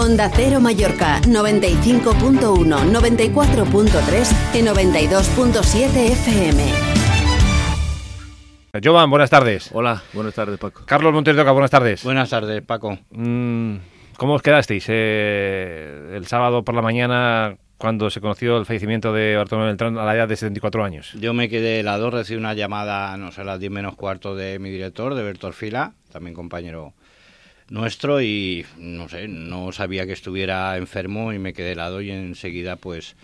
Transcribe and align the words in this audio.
Onda 0.00 0.30
Cero 0.34 0.60
Mallorca 0.62 1.20
95.1, 1.20 2.40
94.3 2.40 4.54
y 4.54 4.62
92.7 4.62 6.12
FM. 6.12 6.64
Jovan, 8.82 9.10
buenas 9.10 9.28
tardes. 9.28 9.68
Hola, 9.74 10.02
buenas 10.14 10.34
tardes, 10.34 10.58
Paco. 10.58 10.84
Carlos 10.86 11.12
Montes 11.12 11.36
de 11.36 11.42
Oca, 11.42 11.52
buenas 11.52 11.70
tardes. 11.70 12.02
Buenas 12.02 12.30
tardes, 12.30 12.62
Paco. 12.62 12.98
Mm, 13.10 13.76
¿Cómo 14.16 14.32
os 14.32 14.42
quedasteis 14.42 14.86
eh, 14.88 16.12
el 16.14 16.26
sábado 16.26 16.64
por 16.64 16.74
la 16.74 16.80
mañana 16.80 17.58
cuando 17.76 18.08
se 18.08 18.22
conoció 18.22 18.56
el 18.56 18.64
fallecimiento 18.64 19.12
de 19.12 19.36
Bartolomé 19.36 19.66
Beltrán 19.66 19.98
a 19.98 20.06
la 20.06 20.16
edad 20.16 20.28
de 20.28 20.36
74 20.36 20.82
años? 20.82 21.12
Yo 21.20 21.34
me 21.34 21.50
quedé 21.50 21.80
helado, 21.80 22.10
recibí 22.10 22.38
una 22.38 22.54
llamada, 22.54 23.14
no 23.18 23.32
sé, 23.32 23.42
a 23.42 23.44
las 23.44 23.60
10 23.60 23.70
menos 23.70 23.96
cuarto 23.96 24.34
de 24.34 24.58
mi 24.60 24.70
director, 24.70 25.14
de 25.14 25.24
Bertor 25.24 25.52
Fila, 25.52 25.92
también 26.10 26.34
compañero 26.34 26.94
nuestro, 27.70 28.20
y 28.20 28.66
no 28.76 29.08
sé, 29.08 29.28
no 29.28 29.72
sabía 29.72 30.04
que 30.04 30.12
estuviera 30.12 30.76
enfermo 30.76 31.32
y 31.32 31.38
me 31.38 31.54
quedé 31.54 31.72
helado 31.72 32.02
y 32.02 32.10
enseguida 32.10 32.76
pues 32.76 33.16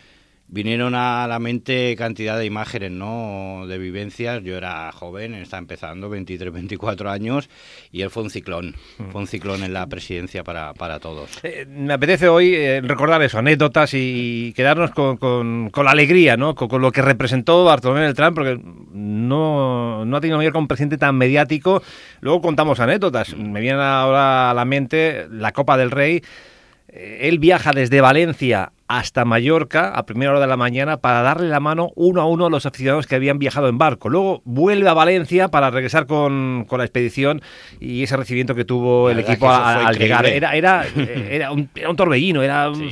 vinieron 0.48 0.95
a 0.95 1.27
la 1.27 1.38
mente 1.38 1.95
cantidad 1.96 2.38
de 2.38 2.46
imágenes, 2.46 2.92
¿no? 2.92 3.64
De 3.66 3.78
vivencias. 3.78 4.42
Yo 4.45 4.56
era 4.56 4.92
joven, 4.92 5.34
estaba 5.34 5.59
empezando, 5.60 6.09
23, 6.09 6.52
24 6.52 7.10
años, 7.10 7.50
y 7.91 8.02
él 8.02 8.10
fue 8.10 8.23
un 8.23 8.30
ciclón. 8.30 8.77
Mm. 8.98 9.10
Fue 9.10 9.20
un 9.23 9.27
ciclón 9.27 9.64
en 9.64 9.73
la 9.73 9.87
presidencia 9.87 10.45
para, 10.45 10.73
para 10.74 11.01
todos. 11.01 11.30
Eh, 11.42 11.66
me 11.68 11.95
apetece 11.95 12.28
hoy 12.28 12.54
eh, 12.54 12.80
recordar 12.82 13.20
eso, 13.23 13.38
anécdotas 13.38 13.90
y 13.95 14.52
quedarnos 14.54 14.92
con, 14.92 15.16
con- 15.16 15.70
con 15.70 15.84
la 15.84 15.90
alegría, 15.90 16.37
¿no? 16.37 16.54
Con, 16.54 16.68
con 16.68 16.80
lo 16.80 16.92
que 16.92 17.02
representó 17.02 17.65
Bartolomé 17.65 18.02
Beltrán, 18.02 18.34
porque 18.34 18.59
no, 18.92 20.04
no 20.04 20.16
ha 20.16 20.20
tenido 20.20 20.38
Mallorca 20.38 20.59
un 20.59 20.68
presidente 20.68 20.98
tan 20.98 21.16
mediático. 21.16 21.82
Luego 22.20 22.40
contamos 22.40 22.80
anécdotas. 22.80 23.37
Me 23.37 23.60
viene 23.60 23.80
ahora 23.82 24.51
a 24.51 24.54
la 24.54 24.65
mente 24.65 25.26
la 25.30 25.52
Copa 25.52 25.76
del 25.76 25.90
Rey. 25.90 26.23
Eh, 26.88 27.18
Él 27.23 27.38
viaja 27.38 27.73
desde 27.73 28.01
Valencia 28.01 28.73
hasta 28.88 29.24
Mallorca 29.24 29.90
a 29.90 30.06
primera 30.06 30.30
hora 30.30 30.40
de 30.40 30.46
la 30.46 30.56
mañana 30.56 30.98
para 30.98 31.23
darle 31.23 31.48
la 31.48 31.60
mano 31.60 31.90
uno 31.96 32.20
a 32.20 32.26
uno 32.26 32.46
a 32.46 32.51
los 32.51 32.66
aficionados 32.66 33.06
que 33.06 33.15
habían 33.16 33.38
viajado 33.38 33.68
en 33.68 33.79
barco. 33.79 34.09
Luego 34.09 34.42
vuelve 34.45 34.88
a 34.88 34.95
Valencia 34.95 35.48
para 35.48 35.70
regresar 35.70 36.06
con, 36.06 36.65
con 36.68 36.79
la 36.79 36.84
expedición 36.84 37.42
y 37.80 38.02
ese 38.04 38.16
recibimiento 38.16 38.54
que 38.54 38.64
tuvo 38.64 39.10
el 39.10 39.18
equipo 39.18 39.48
a- 39.48 39.87
al 39.87 39.98
llegar. 39.98 40.26
Era, 40.26 40.54
era, 40.54 40.84
era, 41.30 41.51
un, 41.52 41.68
era 41.74 41.90
un 41.90 41.96
torbellino, 41.96 42.42
era... 42.42 42.70
un- 42.70 42.76
Sí, 42.76 42.90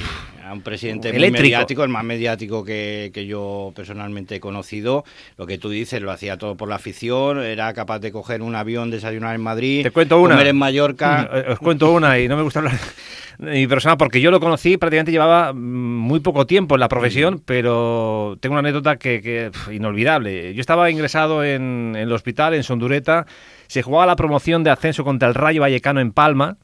un 0.52 0.62
presidente 0.62 1.12
muy 1.12 1.30
mediático, 1.30 1.82
el 1.82 1.88
más 1.88 2.04
mediático 2.04 2.64
que, 2.64 3.10
que 3.14 3.26
yo 3.26 3.72
personalmente 3.74 4.36
he 4.36 4.40
conocido. 4.40 5.04
Lo 5.36 5.46
que 5.46 5.58
tú 5.58 5.70
dices, 5.70 6.02
lo 6.02 6.10
hacía 6.10 6.36
todo 6.36 6.56
por 6.56 6.68
la 6.68 6.76
afición, 6.76 7.42
era 7.42 7.72
capaz 7.72 8.00
de 8.00 8.12
coger 8.12 8.42
un 8.42 8.54
avión, 8.54 8.90
desayunar 8.90 9.34
en 9.34 9.40
Madrid, 9.40 9.82
Te 9.82 9.90
cuento 9.90 10.20
una. 10.20 10.34
comer 10.34 10.48
en 10.48 10.56
Mallorca. 10.56 11.28
Eh, 11.32 11.44
Os 11.52 11.58
cuento 11.58 11.92
una 11.92 12.18
y 12.18 12.28
no 12.28 12.36
me 12.36 12.42
gusta 12.42 12.58
hablar 12.60 12.74
de 13.38 13.50
mi 13.52 13.66
persona 13.66 13.96
porque 13.96 14.20
yo 14.20 14.30
lo 14.30 14.40
conocí, 14.40 14.76
prácticamente 14.76 15.12
llevaba 15.12 15.52
mm, 15.52 15.56
muy 15.56 16.20
poco 16.20 16.46
tiempo 16.46 16.74
en 16.76 16.80
la 16.80 16.88
profesión, 16.88 17.42
pero 17.44 18.36
tengo 18.40 18.54
una 18.54 18.60
anécdota 18.60 18.96
que, 18.96 19.20
que, 19.20 19.50
inolvidable. 19.72 20.54
Yo 20.54 20.60
estaba 20.60 20.90
ingresado 20.90 21.44
en, 21.44 21.92
en 21.94 22.02
el 22.02 22.12
hospital, 22.12 22.54
en 22.54 22.62
Sondureta, 22.62 23.26
se 23.66 23.82
jugaba 23.82 24.06
la 24.06 24.16
promoción 24.16 24.62
de 24.64 24.70
ascenso 24.70 25.04
contra 25.04 25.28
el 25.28 25.34
Rayo 25.34 25.62
Vallecano 25.62 26.00
en 26.00 26.12
Palma 26.12 26.58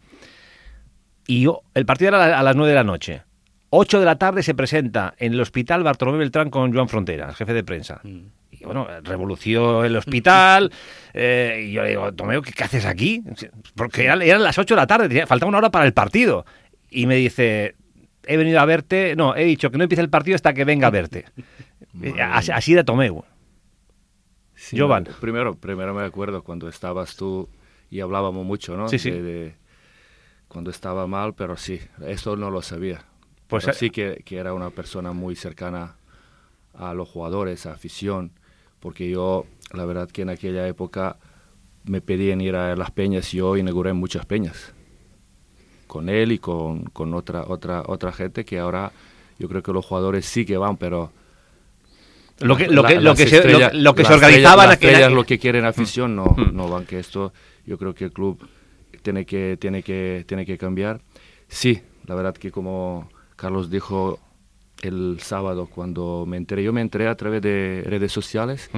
y 1.26 1.42
yo, 1.42 1.62
el 1.74 1.86
partido 1.86 2.08
era 2.08 2.38
a 2.38 2.42
las 2.42 2.56
9 2.56 2.70
de 2.70 2.74
la 2.74 2.84
noche. 2.84 3.22
8 3.70 4.00
de 4.00 4.04
la 4.04 4.16
tarde 4.16 4.42
se 4.42 4.54
presenta 4.54 5.14
en 5.18 5.32
el 5.34 5.40
hospital 5.40 5.82
Bartolomé 5.84 6.18
Beltrán 6.18 6.50
con 6.50 6.72
Joan 6.74 6.88
Fronteras, 6.88 7.36
jefe 7.36 7.52
de 7.54 7.62
prensa. 7.64 8.00
Y 8.04 8.64
bueno, 8.64 8.86
revolució 9.04 9.84
el 9.84 9.96
hospital. 9.96 10.72
eh, 11.14 11.66
y 11.68 11.72
yo 11.72 11.82
le 11.82 11.90
digo, 11.90 12.12
Tomeo, 12.12 12.42
¿qué, 12.42 12.52
qué 12.52 12.64
haces 12.64 12.84
aquí? 12.84 13.22
Porque 13.76 14.04
eran, 14.04 14.22
eran 14.22 14.42
las 14.42 14.58
8 14.58 14.74
de 14.74 14.80
la 14.80 14.86
tarde, 14.86 15.26
faltaba 15.26 15.48
una 15.48 15.58
hora 15.58 15.70
para 15.70 15.86
el 15.86 15.92
partido. 15.92 16.44
Y 16.90 17.06
me 17.06 17.14
dice, 17.16 17.76
he 18.26 18.36
venido 18.36 18.58
a 18.60 18.64
verte. 18.64 19.14
No, 19.16 19.36
he 19.36 19.44
dicho 19.44 19.70
que 19.70 19.78
no 19.78 19.84
empiece 19.84 20.02
el 20.02 20.10
partido 20.10 20.34
hasta 20.34 20.52
que 20.52 20.64
venga 20.64 20.88
a 20.88 20.90
verte. 20.90 21.26
Así, 22.32 22.50
así 22.52 22.72
era 22.72 22.84
Tomeu. 22.84 23.24
Sí, 24.54 24.78
Jovan. 24.78 25.04
no, 25.04 25.16
Primero, 25.20 25.54
primero 25.54 25.94
me 25.94 26.02
acuerdo 26.04 26.42
cuando 26.44 26.68
estabas 26.68 27.16
tú 27.16 27.48
y 27.90 28.00
hablábamos 28.00 28.44
mucho, 28.44 28.76
¿no? 28.76 28.88
Sí, 28.88 28.98
sí. 28.98 29.10
De- 29.10 29.22
de 29.22 29.54
cuando 30.48 30.70
estaba 30.70 31.06
mal, 31.06 31.34
pero 31.34 31.56
sí, 31.56 31.80
eso 32.06 32.36
no 32.36 32.50
lo 32.50 32.60
sabía. 32.62 33.04
Pues, 33.50 33.64
Pero 33.64 33.76
sí 33.76 33.90
que, 33.90 34.22
que 34.24 34.38
era 34.38 34.54
una 34.54 34.70
persona 34.70 35.12
muy 35.12 35.34
cercana 35.36 35.96
a 36.74 36.94
los 36.94 37.08
jugadores, 37.08 37.66
a 37.66 37.72
afición, 37.72 38.30
porque 38.78 39.10
yo, 39.10 39.44
la 39.72 39.84
verdad 39.84 40.08
que 40.08 40.22
en 40.22 40.30
aquella 40.30 40.66
época 40.68 41.16
me 41.84 42.00
pedían 42.00 42.40
ir 42.40 42.54
a 42.56 42.76
las 42.76 42.90
peñas 42.92 43.34
y 43.34 43.38
yo 43.38 43.56
inauguré 43.56 43.92
muchas 43.92 44.24
peñas 44.24 44.72
con 45.86 46.08
él 46.08 46.30
y 46.32 46.38
con, 46.38 46.84
con 46.84 47.12
otra, 47.14 47.44
otra, 47.48 47.82
otra 47.86 48.12
gente 48.12 48.44
que 48.44 48.58
ahora 48.60 48.92
yo 49.38 49.48
creo 49.48 49.62
que 49.62 49.72
los 49.72 49.84
jugadores 49.84 50.24
sí 50.26 50.44
que 50.46 50.56
van, 50.56 50.76
pero 50.76 51.10
Lo 52.38 52.56
que, 52.56 52.68
lo 52.68 52.82
la- 52.82 52.88
que, 52.88 52.94
lo 52.96 53.00
las 53.02 53.18
que, 53.18 53.26
se, 53.26 53.36
lo, 53.36 53.42
estrellas- 53.58 53.74
lo 53.74 53.94
que 53.94 54.04
se 54.04 54.10
las 54.10 54.18
organizaba 54.22 54.64
en 54.64 54.70
estrellas- 54.70 54.70
las 54.70 54.76
aquella- 54.76 54.92
estrellas 54.92 55.12
lo 55.12 55.24
que 55.24 55.38
quieren 55.38 55.64
afición 55.64 56.14
no, 56.16 56.24
Mm. 56.26 56.54
no 56.56 56.68
van 56.68 56.86
que 56.86 56.98
esto 57.00 57.32
yo 57.66 57.76
creo 57.78 57.94
que 57.94 58.04
el 58.04 58.12
club 58.12 58.38
tiene 59.02 59.24
que 59.26 59.56
tiene 59.60 59.82
que 59.82 60.24
tiene 60.28 60.46
que 60.46 60.56
cambiar 60.56 61.00
sí 61.48 61.82
la 62.06 62.14
verdad 62.14 62.34
que 62.34 62.50
como 62.52 63.08
Carlos 63.40 63.70
dijo 63.70 64.18
el 64.82 65.18
sábado 65.20 65.66
cuando 65.66 66.24
me 66.26 66.36
enteré 66.36 66.62
yo 66.62 66.72
me 66.72 66.80
enteré 66.80 67.08
a 67.08 67.14
través 67.14 67.42
de 67.42 67.82
redes 67.86 68.12
sociales 68.12 68.70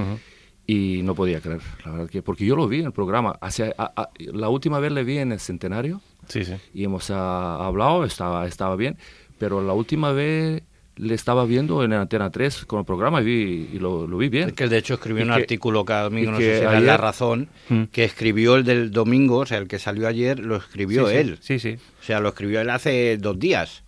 y 0.67 1.01
no 1.03 1.15
podía 1.15 1.41
creer 1.41 1.61
la 1.85 1.93
verdad 1.93 2.09
que 2.11 2.23
porque 2.23 2.45
yo 2.47 2.55
lo 2.57 2.67
vi 2.69 2.81
en 2.81 2.87
el 2.87 2.93
programa 2.93 3.37
hace, 3.41 3.75
a- 3.77 3.93
a- 3.97 4.09
la 4.19 4.49
última 4.49 4.79
vez 4.81 4.93
le 4.93 5.05
vi 5.05 5.19
en 5.19 5.33
el 5.33 5.41
centenario 5.41 6.01
Sí, 6.29 6.45
sí. 6.45 6.55
y 6.73 6.85
hemos 6.85 7.11
ah, 7.11 7.65
hablado, 7.67 8.05
estaba, 8.05 8.47
estaba 8.47 8.77
bien, 8.77 8.97
pero 9.39 9.61
la 9.63 9.73
última 9.73 10.13
vez 10.13 10.63
le 10.97 11.15
estaba 11.15 11.45
viendo 11.47 11.83
en 11.83 11.93
Antena 11.95 12.31
3 12.31 12.65
con 12.67 12.79
el 12.81 12.85
programa 12.85 13.21
y, 13.23 13.25
vi, 13.25 13.69
y 13.73 13.79
lo, 13.81 14.07
lo 14.07 14.19
vi 14.19 14.29
bien. 14.29 14.51
Es 14.51 14.55
que 14.55 14.69
de 14.69 14.77
hecho 14.79 14.95
escribió 14.95 15.25
Y 15.25 15.29
un 15.29 15.35
que- 15.35 15.41
artículo 15.41 15.85
cada 15.85 16.05
domingo, 16.05 16.29
y 16.29 16.33
no 16.33 16.39
que 16.39 16.45
sé 16.45 16.59
si 16.59 16.63
era 16.65 16.81
La 16.81 16.97
Razón, 16.97 17.49
Mm. 17.71 17.85
que 17.85 18.05
escribió 18.05 18.55
el 18.57 18.63
del 18.65 18.91
domingo, 18.93 19.39
o 19.39 19.47
sea, 19.47 19.59
el 19.59 19.67
que 19.69 19.79
salió 19.81 20.07
ayer, 20.07 20.39
lo 20.39 20.57
escribió 20.57 21.07
Sí, 21.09 21.13
sí. 21.13 21.19
él. 21.19 21.39
Sí, 21.41 21.59
sí. 21.59 21.77
O 22.01 22.05
sea, 22.05 22.21
lo 22.21 22.29
escribió 22.29 22.61
él 22.61 22.71
hace 22.71 23.17
dos 23.19 23.37
días. 23.39 23.83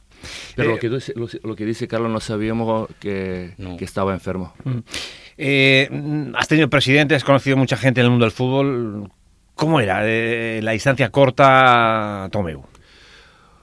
Pero 0.57 0.71
Eh, 0.71 0.73
lo, 0.75 0.79
que 0.81 0.89
dice, 0.91 1.13
lo, 1.17 1.29
lo 1.43 1.57
que 1.57 1.65
dice 1.65 1.89
Carlos 1.89 2.11
no 2.11 2.21
sabíamos 2.21 2.89
que, 3.01 3.55
No. 3.59 3.77
que 3.77 3.85
estaba 3.85 4.13
enfermo. 4.13 4.53
Eh, 5.37 5.89
mm, 5.91 6.35
has 6.37 6.49
tenido 6.49 6.69
presidente, 6.71 7.15
has 7.15 7.25
conocido 7.25 7.57
mucha 7.57 7.77
gente 7.77 8.01
en 8.01 8.05
el 8.07 8.11
mundo 8.11 8.25
del 8.25 8.33
fútbol. 8.33 9.11
¿Cómo 9.55 9.81
era 9.81 10.01
eh, 10.05 10.61
la 10.63 10.73
distancia 10.73 11.11
corta, 11.11 12.29
Tomeu? 12.33 12.65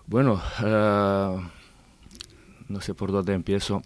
Bueno, 0.08 0.42
ah, 0.60 1.50
no 2.68 2.82
sé 2.82 2.94
por 2.94 3.12
dónde 3.12 3.34
empiezo, 3.34 3.82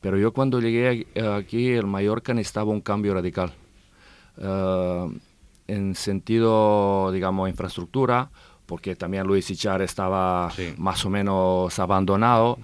pero 0.00 0.18
yo 0.18 0.32
cuando 0.32 0.60
llegué 0.60 1.06
aquí, 1.36 1.70
el 1.72 1.86
Mallorca 1.86 2.34
necesitaba 2.34 2.70
un 2.70 2.80
cambio 2.80 3.14
radical. 3.14 3.52
Ah, 4.40 5.08
en 5.68 5.94
sentido, 5.96 7.10
digamos, 7.12 7.48
infraestructura, 7.48 8.30
porque 8.66 8.96
también 8.96 9.26
Luis 9.26 9.48
Ichar 9.50 9.80
estaba 9.82 10.50
Sí. 10.50 10.74
más 10.76 11.04
o 11.04 11.10
menos 11.10 11.78
abandonado. 11.78 12.58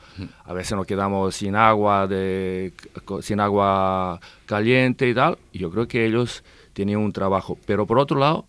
A 0.45 0.53
veces 0.53 0.77
nos 0.77 0.87
quedamos 0.87 1.35
sin 1.37 1.55
agua, 1.55 2.07
de, 2.09 2.73
sin 3.21 3.39
agua 3.41 4.21
caliente 4.47 5.09
y 5.09 5.15
tal. 5.15 5.39
Yo 5.53 5.71
creo 5.71 5.87
que 5.89 6.05
ellos 6.05 6.43
tenían 6.73 7.01
un 7.01 7.13
trabajo. 7.13 7.57
Pero 7.67 7.87
por 7.87 7.99
otro 8.01 8.19
lado, 8.19 8.47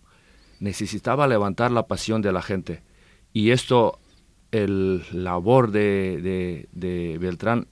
necesitaba 0.60 1.26
levantar 1.28 1.70
la 1.70 1.86
pasión 1.86 2.22
de 2.22 2.32
la 2.32 2.42
gente. 2.42 2.82
Y 3.32 3.50
esto, 3.50 3.98
el 4.50 5.04
labor 5.12 5.70
de, 5.70 6.20
de, 6.22 6.68
de 6.72 7.18
Beltrán, 7.18 7.66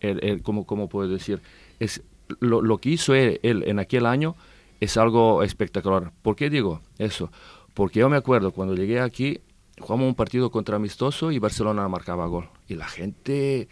el, 0.00 0.22
el- 0.24 0.42
¿cómo, 0.42 0.64
cómo 0.66 0.88
puedo 0.88 1.08
decir? 1.08 1.40
Es, 1.80 2.02
lo, 2.40 2.62
lo 2.62 2.78
que 2.78 2.90
hizo 2.90 3.14
él, 3.14 3.40
él 3.42 3.64
en 3.66 3.78
aquel 3.78 4.06
año 4.06 4.34
es 4.80 4.96
algo 4.96 5.42
espectacular. 5.42 6.12
¿Por 6.22 6.34
qué 6.36 6.50
digo 6.50 6.80
eso? 6.98 7.30
Porque 7.74 8.00
yo 8.00 8.08
me 8.08 8.16
acuerdo 8.16 8.52
cuando 8.52 8.74
llegué 8.74 9.00
aquí, 9.00 9.40
jugamos 9.80 10.06
un 10.06 10.14
partido 10.14 10.50
contra 10.50 10.76
Amistoso 10.76 11.30
y 11.30 11.38
Barcelona 11.38 11.88
marcaba 11.88 12.26
gol. 12.26 12.48
Y 12.68 12.74
la 12.74 12.86
gente 12.86 13.68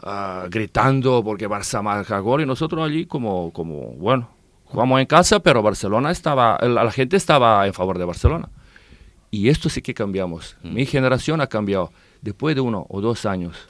ah, 0.00 0.46
gritando 0.50 1.22
porque 1.22 1.48
Barça 1.48 1.82
marca 1.82 2.18
gol 2.20 2.42
y 2.42 2.46
nosotros 2.46 2.84
allí 2.84 3.06
como, 3.06 3.52
como, 3.52 3.92
bueno, 3.94 4.30
jugamos 4.64 5.00
en 5.00 5.06
casa, 5.06 5.40
pero 5.40 5.62
Barcelona 5.62 6.10
estaba, 6.10 6.58
la, 6.62 6.84
la 6.84 6.90
gente 6.90 7.16
estaba 7.16 7.66
en 7.66 7.74
favor 7.74 7.98
de 7.98 8.04
Barcelona. 8.04 8.48
Y 9.30 9.48
esto 9.50 9.68
sí 9.68 9.82
que 9.82 9.94
cambiamos. 9.94 10.56
Mi 10.62 10.86
generación 10.86 11.40
ha 11.40 11.48
cambiado. 11.48 11.92
Después 12.22 12.54
de 12.54 12.62
uno 12.62 12.86
o 12.88 13.00
dos 13.00 13.26
años, 13.26 13.68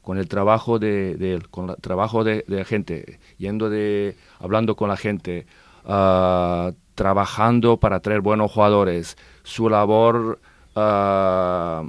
con 0.00 0.18
el 0.18 0.28
trabajo 0.28 0.78
de, 0.78 1.16
de 1.16 1.34
él, 1.34 1.48
con 1.48 1.70
el 1.70 1.76
trabajo 1.76 2.24
de, 2.24 2.44
de 2.46 2.56
la 2.56 2.64
gente, 2.64 3.18
yendo 3.38 3.68
de, 3.68 4.16
hablando 4.38 4.76
con 4.76 4.88
la 4.88 4.96
gente, 4.96 5.46
ah, 5.84 6.72
trabajando 6.94 7.76
para 7.78 8.00
traer 8.00 8.20
buenos 8.20 8.50
jugadores, 8.52 9.16
su 9.42 9.68
labor 9.68 10.38
ah, 10.76 11.84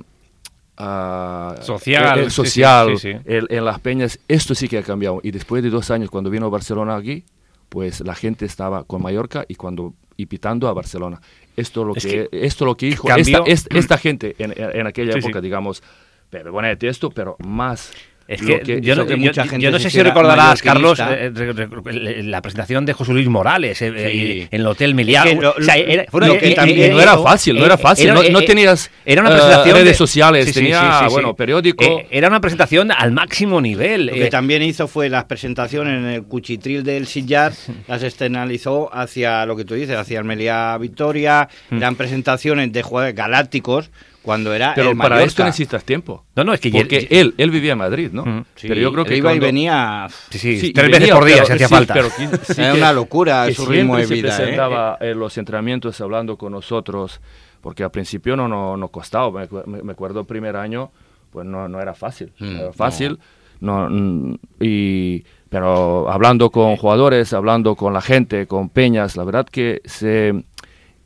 ah, 0.78 1.56
Social, 1.62 2.20
eh, 2.20 2.24
sí, 2.26 2.30
social 2.32 2.98
sí, 2.98 3.14
sí. 3.14 3.18
el- 3.26 3.48
en 3.50 3.66
las 3.66 3.80
peñas, 3.80 4.20
esto 4.28 4.56
sí 4.56 4.68
que 4.68 4.78
ha 4.80 4.84
cambiado. 4.84 5.20
Y 5.24 5.32
después 5.32 5.64
de 5.64 5.70
dos 5.70 5.92
años, 5.92 6.10
cuando 6.10 6.30
vino 6.30 6.50
Barcelona 6.50 6.96
aquí, 6.96 7.24
pues 7.70 8.02
la 8.02 8.16
gente 8.16 8.46
estaba 8.46 8.84
con 8.84 9.02
Mallorca 9.02 9.46
y 9.48 9.56
cuando 9.56 9.94
y 10.16 10.28
pitando 10.28 10.68
a 10.68 10.74
Barcelona. 10.74 11.20
Esto 11.58 11.84
lo 11.84 11.96
Es 11.96 12.06
que, 12.06 12.30
que 12.30 12.46
esto 12.46 12.66
lo 12.66 12.76
que 12.78 12.86
dijo 12.88 13.08
esta, 13.16 13.40
esta- 13.48 13.78
esta 13.78 13.98
gente 13.98 14.36
en, 14.38 14.54
en 14.56 14.86
aquella 14.88 15.14
época, 15.18 15.42
digamos, 15.42 15.82
Pepe 16.30 16.50
Bonet 16.50 16.82
esto, 16.84 17.10
pero 17.10 17.36
más 17.40 17.92
Es 18.26 18.42
que, 18.42 18.80
yo, 18.82 18.96
no, 18.96 19.06
que 19.06 19.12
yo- 19.12 19.18
mucha 19.18 19.44
yo 19.44 19.50
gente 19.52 19.70
no 19.70 19.78
se 19.78 19.84
sé 19.84 19.90
si 19.90 20.02
recordarás, 20.02 20.62
Carlos, 20.62 20.98
eh, 21.00 21.30
re- 21.34 22.24
la 22.24 22.42
presentación 22.42 22.86
de 22.86 22.94
José 22.94 23.12
Luis 23.12 23.28
Morales 23.28 23.82
eh, 23.82 23.92
eh, 23.96 24.48
en 24.50 24.62
el 24.62 24.68
Hotel. 24.68 24.98
Es 24.98 25.06
que 25.24 25.46
O 25.46 25.62
sea, 25.62 25.76
era- 25.76 26.04
eh, 26.04 26.08
eh, 26.10 26.90
no 26.94 27.02
era 27.02 27.18
fácil, 27.18 27.56
no 27.56 27.64
eh, 27.64 27.66
era 27.66 27.78
fácil, 27.78 28.06
era- 28.06 28.14
no, 28.16 28.24
no 28.30 28.40
eh, 28.40 28.46
tenías 28.46 28.90
era 29.06 29.22
una 29.22 29.32
eh, 29.32 29.34
presentación 29.34 29.76
redes 29.76 29.88
de- 29.90 29.94
sociales, 29.96 30.46
Sí, 30.46 30.54
tenía, 30.54 31.00
sí, 31.00 31.06
bueno, 31.10 31.36
periódico. 31.36 31.84
Eh, 31.84 32.08
era 32.12 32.30
una 32.30 32.40
presentación 32.40 32.92
al 32.92 33.12
máximo 33.12 33.60
nivel. 33.60 34.06
Lo 34.08 34.14
que 34.14 34.26
eh, 34.28 34.30
también 34.30 34.62
hizo 34.64 34.88
fue 34.88 35.10
las 35.10 35.26
presentaciones 35.26 35.94
en 36.00 36.06
el 36.06 36.24
cuchitril 36.24 36.84
del 36.84 37.08
sillar, 37.08 37.52
las 37.88 38.04
externalizó 38.04 38.90
hacia 38.94 39.46
lo 39.46 39.56
que 39.58 39.66
tú 39.66 39.74
dices, 39.76 39.98
hacia 39.98 40.20
el 40.20 40.26
Meliá 40.26 40.78
Victoria, 40.80 41.50
Hmm. 41.70 41.78
eran 41.78 41.96
presentaciones 41.96 42.72
de 42.72 42.82
jugadores 42.84 43.16
galácticos 43.16 43.92
cuando 44.24 44.54
era 44.54 44.74
pero 44.74 44.90
el 44.92 44.98
para 44.98 45.10
Mallorca. 45.16 45.28
esto 45.28 45.44
necesitas 45.44 45.84
tiempo. 45.84 46.24
no, 46.36 46.44
no, 46.46 46.54
es 46.54 46.60
que 46.60 46.72
Porque 46.72 47.02
ye- 47.02 47.20
él, 47.22 47.36
él 47.38 47.52
vivía 47.52 47.74
en 47.74 47.78
Madrid, 47.78 48.10
¿no? 48.12 48.46
Sí, 48.56 48.68
pero 48.68 48.80
yo 48.82 48.92
creo 48.92 49.04
él 49.04 49.10
que 49.10 49.18
iba 49.18 49.30
cuando- 49.30 49.46
y 49.46 49.48
venía... 49.50 50.08
sí, 50.32 50.40
sí, 50.40 50.60
Sí, 50.60 50.74
tres 50.74 50.90
veces 50.90 51.12
por 51.12 51.26
día 51.26 51.36
pero- 51.36 51.46
si 51.48 51.54
hacía 51.54 51.68
sí, 51.68 51.74
falta. 51.74 51.94
pero 51.94 52.10
sí 52.10 52.24
Era 52.62 52.72
que- 52.72 52.78
una 52.80 52.94
locura 52.94 53.46
que 53.48 53.54
su 53.54 53.66
ritmo 53.66 53.98
de 53.98 54.06
vida, 54.08 54.32
se 54.32 54.44
¿eh? 54.44 54.46
presentaba 54.48 54.98
en 55.02 55.20
los 55.20 55.38
entrenamientos 55.38 56.00
hablando 56.02 56.38
con 56.38 56.52
nosotros, 56.54 57.20
porque 57.62 57.84
al 57.84 57.92
principio 57.92 58.36
no 58.36 58.48
no, 58.48 58.76
no 58.78 58.88
costaba. 58.88 59.46
Me, 59.66 59.84
me- 59.84 59.92
acuerdo 59.92 60.22
el 60.22 60.26
primer 60.26 60.56
año, 60.56 60.90
pues 61.30 61.46
no, 61.46 61.68
no 61.68 61.80
era 61.82 61.94
fácil. 61.94 62.32
Mm, 62.40 62.54
no 62.54 62.60
era 62.62 62.74
fácil, 62.74 63.20
no, 63.60 63.90
mm, 63.90 64.36
y, 64.62 65.24
pero 65.50 66.10
hablando 66.10 66.50
con 66.50 66.76
jugadores, 66.78 67.34
hablando 67.34 67.76
con 67.76 67.94
la 67.94 68.02
gente, 68.02 68.48
con 68.48 68.70
peñas, 68.70 69.16
la 69.18 69.24
verdad 69.24 69.46
que 69.50 69.82
se, 69.86 70.34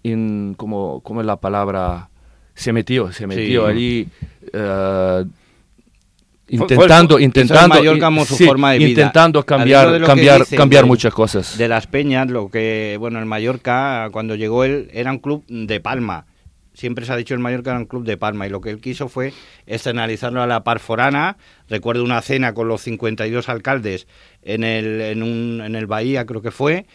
in- 0.03 0.53
como, 0.55 1.01
¿cómo 1.01 1.21
es 1.21 1.27
la 1.27 1.35
palabra? 1.37 2.09
Se 2.57 2.73
metió, 2.73 3.11
se 3.13 3.27
metió 3.27 3.65
Sí. 3.67 3.71
allí. 3.71 4.07
eh, 4.53 5.23
fue- 6.47 6.55
intentando, 6.55 7.19
intentando, 7.19 7.75
Mallorca 7.75 8.25
su 8.25 8.35
sí, 8.35 8.45
forma 8.45 8.71
de 8.71 8.77
intentando 8.89 9.43
cambiar, 9.45 10.01
cambiar, 10.03 10.47
cambiar 10.47 10.83
de- 10.83 10.87
muchas 10.87 11.13
cosas. 11.13 11.57
De 11.57 11.67
las 11.67 11.87
peñas, 11.87 12.29
lo 12.29 12.49
que, 12.49 12.95
bueno, 12.99 13.19
el 13.19 13.25
Mallorca, 13.25 14.07
cuando 14.11 14.35
llegó 14.35 14.63
él, 14.63 14.89
era 14.93 15.11
un 15.11 15.19
club 15.19 15.43
de 15.47 15.79
Palma. 15.81 16.25
Siempre 16.73 17.05
se 17.05 17.11
ha 17.11 17.15
dicho 17.17 17.33
el 17.33 17.39
Mallorca 17.41 17.71
era 17.71 17.79
un 17.79 17.85
club 17.85 18.05
de 18.05 18.17
Palma 18.17 18.47
y 18.47 18.49
lo 18.49 18.61
que 18.61 18.69
él 18.69 18.79
quiso 18.79 19.09
fue 19.09 19.33
externalizarlo 19.65 20.41
a 20.41 20.47
la 20.47 20.63
Parforana. 20.63 21.35
Recuerdo 21.69 22.03
una 22.03 22.21
cena 22.21 22.53
con 22.53 22.67
los 22.67 22.81
52 22.81 23.49
alcaldes 23.49 24.07
en 24.43 24.63
el, 24.63 25.01
en 25.01 25.23
un, 25.23 25.61
en 25.65 25.75
el 25.75 25.85
Bahía, 25.87 26.25
creo 26.25 26.41
que 26.41 26.51
fue. 26.51 26.85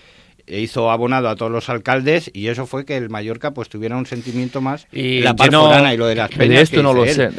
E 0.46 0.60
hizo 0.60 0.90
abonado 0.90 1.28
a 1.28 1.36
todos 1.36 1.50
los 1.52 1.68
alcaldes 1.68 2.30
y 2.34 2.48
eso 2.48 2.66
fue 2.66 2.84
que 2.84 2.96
el 2.96 3.10
Mallorca 3.10 3.52
pues 3.52 3.68
tuviera 3.68 3.96
un 3.96 4.06
sentimiento 4.06 4.60
más 4.60 4.86
Y 4.92 5.20
la 5.20 5.34
Parforana 5.36 5.94
y 5.94 5.96
lo 5.96 6.06
de 6.06 6.14
las 6.16 6.30
de 6.30 6.36
peñas. 6.36 6.62
esto 6.62 6.76
que 6.76 6.82
no 6.82 6.92
lo 6.92 7.06
sé. 7.06 7.30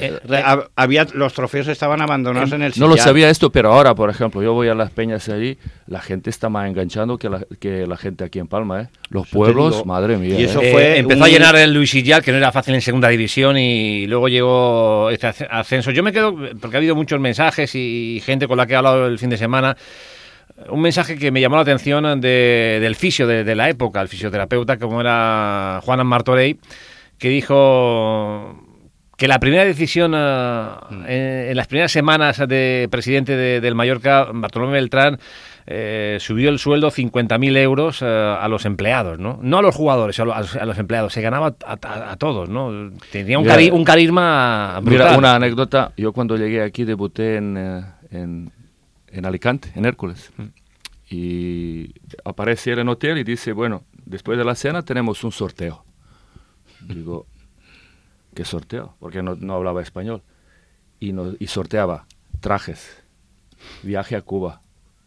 había, 0.75 1.05
los 1.13 1.33
trofeos 1.33 1.67
estaban 1.67 2.01
abandonados 2.01 2.51
en 2.53 2.63
el 2.63 2.73
No 2.77 2.87
lo 2.87 2.97
sabía 2.97 3.29
esto, 3.29 3.51
pero 3.51 3.73
ahora, 3.73 3.93
por 3.95 4.09
ejemplo, 4.09 4.41
yo 4.41 4.53
voy 4.53 4.67
a 4.69 4.75
las 4.75 4.91
peñas 4.91 5.27
allí, 5.29 5.57
la 5.87 6.01
gente 6.01 6.29
está 6.29 6.49
más 6.49 6.67
enganchando 6.69 7.17
que 7.17 7.29
la, 7.29 7.45
que 7.59 7.85
la 7.87 7.97
gente 7.97 8.23
aquí 8.23 8.39
en 8.39 8.47
Palma, 8.47 8.81
¿eh? 8.83 8.87
Los 9.09 9.27
Eso 9.27 9.37
pueblos, 9.37 9.73
digo. 9.73 9.85
madre 9.85 10.17
mía. 10.17 10.39
Y 10.39 10.43
eso 10.43 10.61
¿eh? 10.61 10.69
Eh, 10.69 10.71
fue 10.71 10.97
empezó 10.99 11.23
a 11.23 11.27
llenar 11.27 11.55
el 11.55 11.73
Luis 11.73 11.91
Sillar, 11.91 12.23
que 12.23 12.31
no 12.31 12.37
era 12.37 12.51
fácil 12.51 12.73
en 12.73 12.81
segunda 12.81 13.09
división, 13.09 13.57
y 13.57 14.07
luego 14.07 14.27
llegó 14.27 15.09
este 15.11 15.27
asc- 15.27 15.47
ascenso. 15.51 15.91
Yo 15.91 16.03
me 16.03 16.11
quedo, 16.11 16.35
porque 16.59 16.77
ha 16.77 16.79
habido 16.79 16.95
muchos 16.95 17.19
mensajes 17.19 17.75
y 17.75 18.21
gente 18.25 18.47
con 18.47 18.57
la 18.57 18.65
que 18.65 18.73
he 18.73 18.75
hablado 18.75 19.05
el 19.07 19.19
fin 19.19 19.29
de 19.29 19.37
semana. 19.37 19.75
Un 20.69 20.81
mensaje 20.81 21.17
que 21.17 21.31
me 21.31 21.41
llamó 21.41 21.55
la 21.55 21.63
atención 21.63 22.21
de- 22.21 22.77
del 22.81 22.95
fisio 22.95 23.25
de, 23.27 23.43
de 23.43 23.55
la 23.55 23.69
época, 23.69 24.01
el 24.01 24.07
fisioterapeuta, 24.07 24.77
como 24.77 25.01
era 25.01 25.79
Juan 25.83 26.05
Martorey, 26.05 26.59
que 27.17 27.29
dijo 27.29 28.59
que 29.17 29.27
la 29.27 29.39
primera 29.39 29.63
decisión 29.65 30.13
eh, 30.15 30.67
en, 31.07 31.49
en 31.51 31.55
las 31.57 31.67
primeras 31.67 31.91
semanas 31.91 32.37
de 32.47 32.87
presidente 32.91 33.35
de- 33.35 33.61
del 33.61 33.75
Mallorca, 33.75 34.27
Bartolomé 34.33 34.73
Beltrán, 34.73 35.19
eh, 35.65 36.17
subió 36.19 36.49
el 36.49 36.59
sueldo 36.59 36.91
50.000 36.91 37.57
euros 37.57 38.01
eh, 38.01 38.05
a 38.05 38.47
los 38.49 38.65
empleados, 38.65 39.17
¿no? 39.19 39.39
No 39.41 39.59
a 39.59 39.61
los 39.61 39.73
jugadores, 39.73 40.19
a 40.19 40.25
los, 40.25 40.55
a 40.55 40.65
los 40.65 40.77
empleados. 40.77 41.13
Se 41.13 41.21
ganaba 41.21 41.55
a, 41.65 41.77
a- 41.81 42.11
a 42.11 42.15
todos, 42.17 42.49
¿no? 42.49 42.91
Tenía 43.11 43.39
un, 43.39 43.45
cari- 43.45 43.71
un 43.71 43.83
carisma 43.85 44.79
brutal. 44.81 45.07
Mira, 45.07 45.17
una 45.17 45.35
anécdota, 45.35 45.91
yo 45.97 46.11
cuando 46.11 46.35
llegué 46.35 46.61
aquí 46.61 46.83
debuté 46.83 47.37
en, 47.37 47.85
en, 48.11 48.51
en 49.13 49.25
Alicante, 49.25 49.71
en 49.75 49.85
Hércules. 49.85 50.31
Y 51.09 51.93
aparece 52.25 52.71
él 52.71 52.79
en 52.79 52.89
hotel 52.89 53.19
y 53.19 53.23
dice, 53.23 53.53
bueno, 53.53 53.83
después 54.05 54.37
de 54.37 54.43
la 54.43 54.55
cena 54.55 54.83
tenemos 54.83 55.23
un 55.23 55.31
sorteo. 55.31 55.85
Digo, 56.81 57.27
¿qué 58.35 58.43
sorteo? 58.43 58.95
Porque 58.99 59.21
no, 59.21 59.35
no 59.35 59.53
hablaba 59.53 59.81
español. 59.81 60.23
Y, 60.99 61.13
nos, 61.13 61.35
y 61.39 61.47
sorteaba 61.47 62.07
trajes, 62.39 63.03
viaje 63.83 64.15
a 64.15 64.21
Cuba, 64.21 64.61